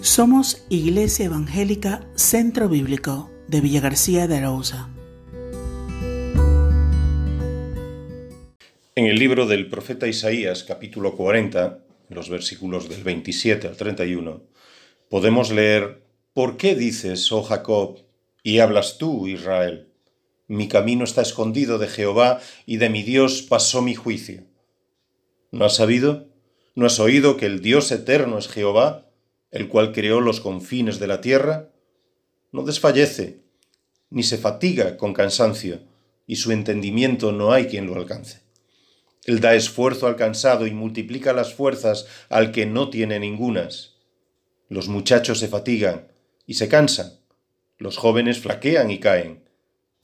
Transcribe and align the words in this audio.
Somos 0.00 0.64
Iglesia 0.68 1.24
Evangélica 1.24 2.06
Centro 2.14 2.68
Bíblico 2.68 3.32
de 3.48 3.60
Villa 3.60 3.80
García 3.80 4.28
de 4.28 4.36
Arauza. 4.36 4.88
En 8.94 9.06
el 9.06 9.18
libro 9.18 9.46
del 9.46 9.68
profeta 9.68 10.06
Isaías, 10.06 10.62
capítulo 10.62 11.16
40, 11.16 11.80
los 12.10 12.30
versículos 12.30 12.88
del 12.88 13.02
27 13.02 13.66
al 13.66 13.76
31, 13.76 14.44
podemos 15.10 15.50
leer, 15.50 16.04
¿Por 16.32 16.56
qué 16.56 16.76
dices, 16.76 17.32
oh 17.32 17.42
Jacob, 17.42 17.98
y 18.44 18.60
hablas 18.60 18.98
tú, 18.98 19.26
Israel? 19.26 19.88
Mi 20.46 20.68
camino 20.68 21.02
está 21.02 21.22
escondido 21.22 21.78
de 21.78 21.88
Jehová, 21.88 22.40
y 22.66 22.76
de 22.76 22.88
mi 22.88 23.02
Dios 23.02 23.42
pasó 23.42 23.82
mi 23.82 23.96
juicio. 23.96 24.44
¿No 25.50 25.64
has 25.64 25.74
sabido? 25.74 26.28
¿No 26.76 26.86
has 26.86 27.00
oído 27.00 27.36
que 27.36 27.46
el 27.46 27.62
Dios 27.62 27.90
eterno 27.90 28.38
es 28.38 28.46
Jehová? 28.46 29.07
El 29.50 29.68
cual 29.68 29.92
creó 29.92 30.20
los 30.20 30.40
confines 30.40 30.98
de 30.98 31.06
la 31.06 31.20
tierra, 31.20 31.70
no 32.52 32.62
desfallece, 32.62 33.40
ni 34.10 34.22
se 34.22 34.38
fatiga 34.38 34.96
con 34.96 35.12
cansancio, 35.12 35.80
y 36.26 36.36
su 36.36 36.52
entendimiento 36.52 37.32
no 37.32 37.52
hay 37.52 37.66
quien 37.66 37.86
lo 37.86 37.94
alcance. 37.94 38.42
Él 39.24 39.40
da 39.40 39.54
esfuerzo 39.54 40.06
al 40.06 40.16
cansado 40.16 40.66
y 40.66 40.72
multiplica 40.72 41.32
las 41.32 41.52
fuerzas 41.52 42.06
al 42.28 42.52
que 42.52 42.66
no 42.66 42.88
tiene 42.90 43.18
ningunas. 43.18 43.96
Los 44.68 44.88
muchachos 44.88 45.38
se 45.38 45.48
fatigan 45.48 46.08
y 46.46 46.54
se 46.54 46.68
cansan, 46.68 47.18
los 47.78 47.96
jóvenes 47.96 48.40
flaquean 48.40 48.90
y 48.90 48.98
caen, 48.98 49.44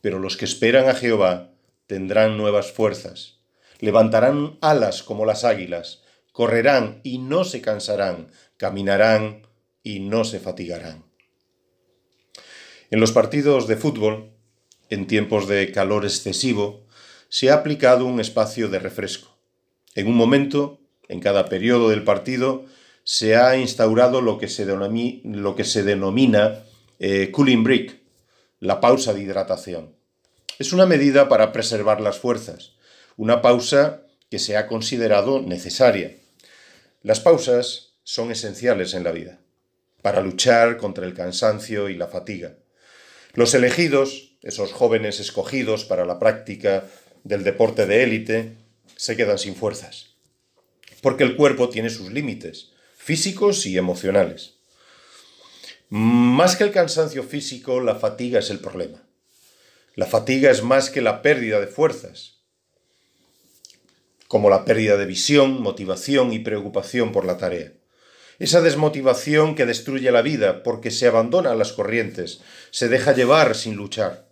pero 0.00 0.18
los 0.18 0.36
que 0.36 0.44
esperan 0.44 0.88
a 0.88 0.94
Jehová 0.94 1.52
tendrán 1.86 2.36
nuevas 2.36 2.72
fuerzas, 2.72 3.38
levantarán 3.78 4.58
alas 4.60 5.02
como 5.02 5.24
las 5.24 5.44
águilas, 5.44 6.01
correrán 6.32 7.00
y 7.04 7.18
no 7.18 7.44
se 7.44 7.60
cansarán, 7.60 8.28
caminarán 8.56 9.46
y 9.82 10.00
no 10.00 10.24
se 10.24 10.40
fatigarán. 10.40 11.04
En 12.90 13.00
los 13.00 13.12
partidos 13.12 13.68
de 13.68 13.76
fútbol, 13.76 14.32
en 14.90 15.06
tiempos 15.06 15.48
de 15.48 15.72
calor 15.72 16.04
excesivo, 16.04 16.86
se 17.28 17.50
ha 17.50 17.54
aplicado 17.54 18.04
un 18.04 18.20
espacio 18.20 18.68
de 18.68 18.78
refresco. 18.78 19.34
En 19.94 20.06
un 20.06 20.16
momento, 20.16 20.80
en 21.08 21.20
cada 21.20 21.46
periodo 21.46 21.88
del 21.88 22.04
partido, 22.04 22.66
se 23.04 23.36
ha 23.36 23.56
instaurado 23.56 24.20
lo 24.20 24.38
que 24.38 24.48
se, 24.48 24.64
denomina, 25.82 26.64
eh, 26.98 27.30
cooling 27.30 27.64
break, 27.64 28.00
la 28.60 28.80
pausa 28.80 29.12
de 29.14 29.22
hidratación. 29.22 29.96
Es 30.58 30.72
una 30.72 30.86
medida 30.86 31.28
para 31.28 31.52
preservar 31.52 32.00
las 32.00 32.18
fuerzas, 32.18 32.74
una 33.16 33.42
pausa 33.42 34.02
que 34.30 34.38
se 34.38 34.56
ha 34.56 34.66
considerado 34.66 35.40
necesaria. 35.40 36.16
Las 37.02 37.18
pausas 37.18 37.94
son 38.04 38.30
esenciales 38.30 38.94
en 38.94 39.02
la 39.02 39.10
vida, 39.10 39.40
para 40.02 40.20
luchar 40.20 40.76
contra 40.76 41.04
el 41.04 41.14
cansancio 41.14 41.88
y 41.88 41.96
la 41.96 42.06
fatiga. 42.06 42.58
Los 43.34 43.54
elegidos, 43.54 44.36
esos 44.42 44.72
jóvenes 44.72 45.18
escogidos 45.18 45.84
para 45.84 46.04
la 46.04 46.20
práctica 46.20 46.84
del 47.24 47.42
deporte 47.42 47.86
de 47.86 48.04
élite, 48.04 48.56
se 48.94 49.16
quedan 49.16 49.38
sin 49.38 49.56
fuerzas, 49.56 50.14
porque 51.00 51.24
el 51.24 51.34
cuerpo 51.34 51.70
tiene 51.70 51.90
sus 51.90 52.12
límites, 52.12 52.70
físicos 52.96 53.66
y 53.66 53.76
emocionales. 53.76 54.54
Más 55.88 56.54
que 56.54 56.62
el 56.62 56.70
cansancio 56.70 57.24
físico, 57.24 57.80
la 57.80 57.96
fatiga 57.96 58.38
es 58.38 58.50
el 58.50 58.60
problema. 58.60 59.02
La 59.96 60.06
fatiga 60.06 60.52
es 60.52 60.62
más 60.62 60.88
que 60.88 61.00
la 61.00 61.20
pérdida 61.20 61.58
de 61.58 61.66
fuerzas, 61.66 62.41
como 64.32 64.48
la 64.48 64.64
pérdida 64.64 64.96
de 64.96 65.04
visión, 65.04 65.60
motivación 65.60 66.32
y 66.32 66.38
preocupación 66.38 67.12
por 67.12 67.26
la 67.26 67.36
tarea 67.36 67.72
esa 68.42 68.60
desmotivación 68.60 69.54
que 69.54 69.66
destruye 69.66 70.10
la 70.10 70.20
vida 70.20 70.64
porque 70.64 70.90
se 70.90 71.06
abandona 71.06 71.52
a 71.52 71.54
las 71.54 71.72
corrientes, 71.72 72.40
se 72.72 72.88
deja 72.88 73.12
llevar 73.12 73.54
sin 73.54 73.76
luchar. 73.76 74.26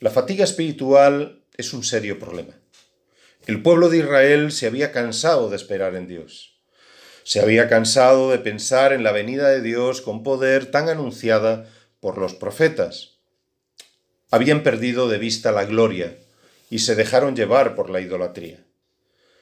La 0.00 0.08
fatiga 0.08 0.42
espiritual 0.42 1.42
es 1.58 1.74
un 1.74 1.84
serio 1.84 2.18
problema. 2.18 2.54
El 3.46 3.60
pueblo 3.60 3.90
de 3.90 3.98
Israel 3.98 4.52
se 4.52 4.66
había 4.66 4.90
cansado 4.90 5.50
de 5.50 5.56
esperar 5.56 5.96
en 5.96 6.08
Dios. 6.08 6.56
Se 7.24 7.40
había 7.40 7.68
cansado 7.68 8.30
de 8.30 8.38
pensar 8.38 8.94
en 8.94 9.02
la 9.02 9.12
venida 9.12 9.50
de 9.50 9.60
Dios 9.60 10.00
con 10.00 10.22
poder 10.22 10.70
tan 10.70 10.88
anunciada 10.88 11.68
por 12.00 12.16
los 12.16 12.32
profetas. 12.32 13.18
Habían 14.30 14.62
perdido 14.62 15.10
de 15.10 15.18
vista 15.18 15.52
la 15.52 15.66
gloria 15.66 16.16
y 16.70 16.78
se 16.78 16.94
dejaron 16.94 17.36
llevar 17.36 17.74
por 17.74 17.90
la 17.90 18.00
idolatría. 18.00 18.64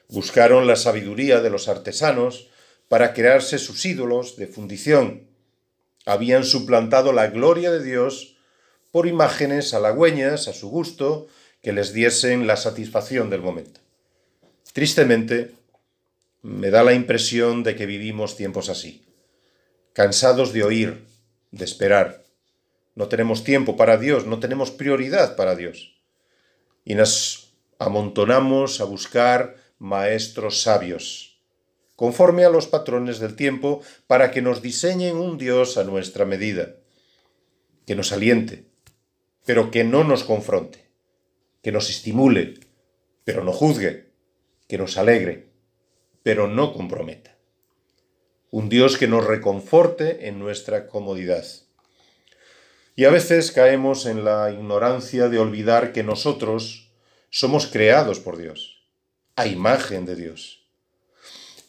Buscaron 0.09 0.67
la 0.67 0.75
sabiduría 0.75 1.41
de 1.41 1.49
los 1.49 1.67
artesanos 1.67 2.47
para 2.87 3.13
crearse 3.13 3.57
sus 3.57 3.85
ídolos 3.85 4.37
de 4.37 4.47
fundición. 4.47 5.27
Habían 6.05 6.43
suplantado 6.43 7.13
la 7.13 7.27
gloria 7.27 7.71
de 7.71 7.83
Dios 7.83 8.37
por 8.91 9.07
imágenes 9.07 9.73
halagüeñas 9.73 10.47
a 10.47 10.53
su 10.53 10.69
gusto 10.69 11.27
que 11.61 11.73
les 11.73 11.93
diesen 11.93 12.45
la 12.45 12.57
satisfacción 12.57 13.29
del 13.29 13.41
momento. 13.41 13.81
Tristemente, 14.71 15.51
me 16.43 16.69
da 16.69 16.83
la 16.83 16.93
impresión 16.93 17.63
de 17.63 17.75
que 17.75 17.87
vivimos 17.87 18.37
tiempos 18.37 18.69
así, 18.69 19.03
cansados 19.93 20.53
de 20.53 20.63
oír, 20.63 21.05
de 21.51 21.65
esperar. 21.65 22.23
No 22.93 23.07
tenemos 23.07 23.43
tiempo 23.43 23.75
para 23.75 23.97
Dios, 23.97 24.27
no 24.27 24.39
tenemos 24.39 24.69
prioridad 24.69 25.35
para 25.35 25.55
Dios. 25.55 25.97
Y 26.83 26.93
nos 26.93 27.53
amontonamos 27.79 28.79
a 28.79 28.83
buscar 28.83 29.55
maestros 29.85 30.61
sabios 30.61 31.35
conforme 31.95 32.43
a 32.43 32.49
los 32.49 32.67
patrones 32.67 33.19
del 33.19 33.35
tiempo, 33.35 33.81
para 34.07 34.31
que 34.31 34.41
nos 34.41 34.61
diseñen 34.61 35.15
un 35.15 35.37
Dios 35.37 35.77
a 35.77 35.83
nuestra 35.83 36.25
medida, 36.25 36.75
que 37.85 37.95
nos 37.95 38.11
aliente, 38.11 38.65
pero 39.45 39.71
que 39.71 39.83
no 39.83 40.03
nos 40.03 40.23
confronte, 40.23 40.89
que 41.61 41.71
nos 41.71 41.89
estimule, 41.89 42.55
pero 43.23 43.43
no 43.43 43.53
juzgue, 43.53 44.11
que 44.67 44.77
nos 44.77 44.97
alegre, 44.97 45.47
pero 46.23 46.47
no 46.47 46.73
comprometa. 46.73 47.37
Un 48.51 48.69
Dios 48.69 48.97
que 48.97 49.07
nos 49.07 49.25
reconforte 49.25 50.27
en 50.27 50.39
nuestra 50.39 50.87
comodidad. 50.87 51.45
Y 52.95 53.05
a 53.05 53.09
veces 53.09 53.51
caemos 53.51 54.05
en 54.05 54.23
la 54.23 54.51
ignorancia 54.51 55.29
de 55.29 55.39
olvidar 55.39 55.91
que 55.91 56.03
nosotros 56.03 56.91
somos 57.29 57.67
creados 57.67 58.19
por 58.19 58.37
Dios, 58.37 58.74
a 59.35 59.47
imagen 59.47 60.05
de 60.05 60.15
Dios 60.15 60.65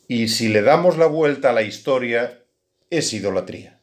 y 0.09 0.29
si 0.29 0.49
le 0.49 0.63
damos 0.63 0.99
la 0.99 1.07
vuelta 1.07 1.51
a 1.51 1.53
la 1.53 1.63
historia, 1.63 2.45
es 2.91 3.13
idolatría. 3.13 3.81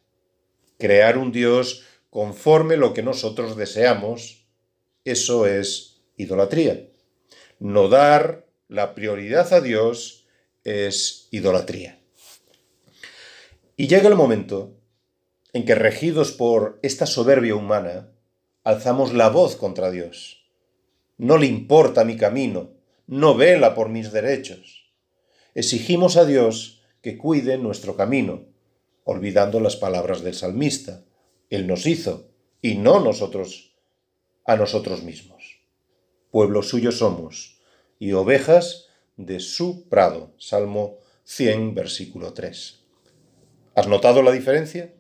Crear 0.79 1.17
un 1.17 1.31
Dios 1.31 1.85
conforme 2.09 2.77
lo 2.77 2.93
que 2.93 3.03
nosotros 3.03 3.57
deseamos, 3.57 4.47
eso 5.03 5.45
es 5.47 6.01
idolatría. 6.15 6.87
No 7.59 7.89
dar 7.89 8.47
la 8.69 8.95
prioridad 8.95 9.51
a 9.53 9.59
Dios 9.59 10.25
es 10.63 11.27
idolatría. 11.31 11.99
Y 13.75 13.87
llega 13.87 14.07
el 14.07 14.15
momento 14.15 14.77
en 15.51 15.65
que, 15.65 15.75
regidos 15.75 16.31
por 16.31 16.79
esta 16.83 17.05
soberbia 17.05 17.55
humana, 17.55 18.09
alzamos 18.63 19.13
la 19.13 19.29
voz 19.29 19.55
contra 19.55 19.91
Dios. 19.91 20.45
No 21.17 21.37
le 21.37 21.47
importa 21.47 22.05
mi 22.05 22.15
camino, 22.15 22.71
no 23.07 23.35
vela 23.35 23.75
por 23.75 23.89
mis 23.89 24.11
derechos 24.11 24.83
exigimos 25.55 26.17
a 26.17 26.25
Dios 26.25 26.81
que 27.01 27.17
cuide 27.17 27.57
nuestro 27.57 27.95
camino, 27.95 28.45
olvidando 29.03 29.59
las 29.59 29.75
palabras 29.75 30.23
del 30.23 30.33
salmista. 30.33 31.03
Él 31.49 31.67
nos 31.67 31.85
hizo, 31.85 32.29
y 32.61 32.75
no 32.75 32.99
nosotros 32.99 33.73
a 34.45 34.55
nosotros 34.55 35.03
mismos. 35.03 35.59
Pueblo 36.31 36.63
suyo 36.63 36.91
somos, 36.91 37.59
y 37.99 38.13
ovejas 38.13 38.87
de 39.17 39.39
su 39.39 39.87
prado. 39.89 40.33
Salmo 40.37 40.97
100, 41.25 41.75
versículo 41.75 42.33
3. 42.33 42.79
¿Has 43.75 43.87
notado 43.87 44.21
la 44.21 44.31
diferencia? 44.31 44.93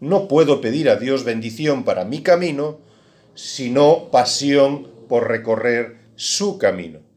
No 0.00 0.28
puedo 0.28 0.60
pedir 0.60 0.88
a 0.88 0.96
Dios 0.96 1.24
bendición 1.24 1.84
para 1.84 2.04
mi 2.04 2.22
camino, 2.22 2.80
sino 3.34 4.10
pasión 4.10 4.90
por 5.08 5.28
recorrer 5.28 5.98
su 6.16 6.58
camino 6.58 7.07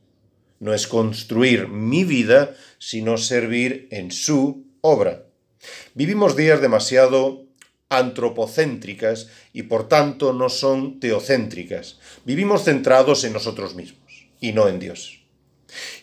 no 0.62 0.75
es 0.75 0.88
construir 0.88 1.68
mi 1.68 2.04
vida, 2.04 2.56
sino 2.78 3.18
servir 3.18 3.88
en 3.92 4.12
su 4.12 4.68
obra. 4.81 5.25
Vivimos 5.96 6.36
días 6.36 6.62
demasiado 6.62 7.48
antropocéntricas 7.90 9.28
y 9.54 9.63
por 9.63 9.90
tanto 9.90 10.34
no 10.34 10.50
son 10.50 11.00
teocéntricas. 11.00 12.00
Vivimos 12.25 12.63
centrados 12.63 13.24
en 13.24 13.34
nosotros 13.34 13.74
mismos 13.75 14.28
y 14.40 14.54
no 14.54 14.69
en 14.69 14.80
Dios. 14.80 15.24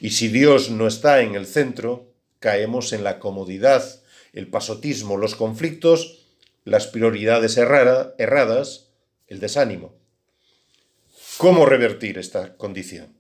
Y 0.01 0.11
si 0.11 0.27
Dios 0.27 0.71
no 0.71 0.89
está 0.89 1.23
en 1.23 1.37
el 1.37 1.47
centro, 1.47 2.13
caemos 2.41 2.93
en 2.93 3.05
la 3.05 3.21
comodidad, 3.21 4.03
el 4.33 4.49
pasotismo, 4.49 5.17
los 5.17 5.37
conflictos, 5.37 6.27
las 6.65 6.89
prioridades 6.89 7.57
erradas, 7.57 8.89
el 9.29 9.39
desánimo. 9.39 9.95
¿Cómo 11.37 11.65
revertir 11.65 12.19
esta 12.19 12.57
condición? 12.57 13.18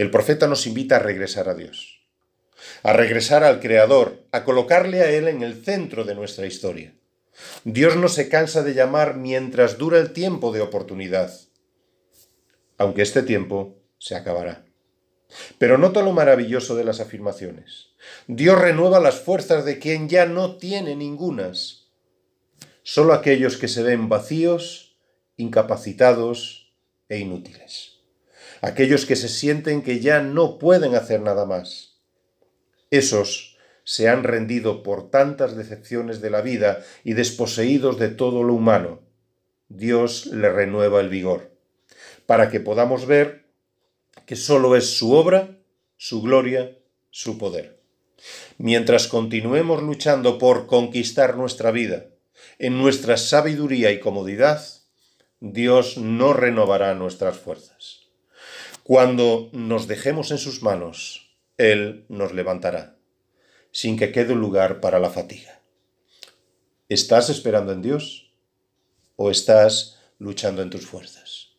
El 0.00 0.10
profeta 0.10 0.46
nos 0.46 0.66
invita 0.66 0.96
a 0.96 0.98
regresar 0.98 1.50
a 1.50 1.54
Dios. 1.54 2.00
a 2.82 2.94
regresar 2.94 3.44
al 3.44 3.60
Creador, 3.60 4.24
a 4.32 4.44
colocarle 4.44 5.02
a 5.02 5.10
Él 5.10 5.28
en 5.28 5.42
el 5.42 5.62
centro 5.62 6.04
de 6.04 6.14
nuestra 6.14 6.46
historia. 6.46 6.94
Dios 7.64 7.96
no 7.96 8.08
se 8.08 8.30
cansa 8.30 8.62
de 8.62 8.72
llamar 8.72 9.16
mientras 9.18 9.76
dura 9.76 9.98
el 9.98 10.14
tiempo 10.14 10.52
de 10.52 10.62
oportunidad, 10.62 11.30
aunque 12.78 13.02
este 13.02 13.22
tiempo 13.22 13.76
se 13.98 14.14
acabará. 14.16 14.64
Pero 15.58 15.76
nota 15.76 16.00
lo 16.00 16.12
maravilloso 16.12 16.76
de 16.76 16.84
las 16.84 17.00
afirmaciones. 17.00 17.88
Dios 18.26 18.58
renueva 18.58 19.00
las 19.00 19.20
fuerzas 19.20 19.66
de 19.66 19.78
quien 19.78 20.08
ya 20.08 20.24
no 20.24 20.56
tiene 20.56 20.96
ningunas. 20.96 21.90
Solo 22.82 23.12
aquellos 23.12 23.58
que 23.58 23.68
se 23.68 23.82
ven 23.82 24.08
vacíos, 24.08 24.96
incapacitados 25.36 26.72
e 27.10 27.18
inútiles. 27.18 27.89
Aquellos 28.60 29.06
que 29.06 29.16
se 29.16 29.28
sienten 29.28 29.82
que 29.82 30.00
ya 30.00 30.20
no 30.20 30.58
pueden 30.58 30.94
hacer 30.94 31.20
nada 31.20 31.46
más. 31.46 31.98
Esos 32.90 33.56
se 33.84 34.08
han 34.08 34.22
rendido 34.22 34.82
por 34.82 35.10
tantas 35.10 35.56
decepciones 35.56 36.20
de 36.20 36.30
la 36.30 36.42
vida 36.42 36.84
y 37.02 37.14
desposeídos 37.14 37.98
de 37.98 38.08
todo 38.08 38.42
lo 38.42 38.54
humano. 38.54 39.00
Dios 39.68 40.26
le 40.26 40.50
renueva 40.50 41.00
el 41.00 41.08
vigor, 41.08 41.56
para 42.26 42.50
que 42.50 42.60
podamos 42.60 43.06
ver 43.06 43.46
que 44.26 44.36
sólo 44.36 44.76
es 44.76 44.96
su 44.96 45.12
obra, 45.12 45.58
su 45.96 46.22
gloria, 46.22 46.78
su 47.10 47.38
poder. 47.38 47.80
Mientras 48.58 49.08
continuemos 49.08 49.82
luchando 49.82 50.38
por 50.38 50.66
conquistar 50.66 51.36
nuestra 51.36 51.70
vida, 51.70 52.06
en 52.58 52.78
nuestra 52.78 53.16
sabiduría 53.16 53.90
y 53.90 54.00
comodidad, 54.00 54.62
Dios 55.40 55.96
no 55.96 56.32
renovará 56.32 56.94
nuestras 56.94 57.38
fuerzas. 57.38 57.99
Cuando 58.90 59.50
nos 59.52 59.86
dejemos 59.86 60.32
en 60.32 60.38
sus 60.38 60.64
manos, 60.64 61.32
Él 61.58 62.06
nos 62.08 62.34
levantará, 62.34 62.96
sin 63.70 63.96
que 63.96 64.10
quede 64.10 64.34
lugar 64.34 64.80
para 64.80 64.98
la 64.98 65.10
fatiga. 65.10 65.60
¿Estás 66.88 67.30
esperando 67.30 67.70
en 67.70 67.82
Dios 67.82 68.32
o 69.14 69.30
estás 69.30 70.00
luchando 70.18 70.60
en 70.60 70.70
tus 70.70 70.86
fuerzas? 70.86 71.50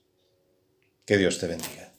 Que 1.06 1.18
Dios 1.18 1.39
te 1.39 1.48
bendiga. 1.48 1.90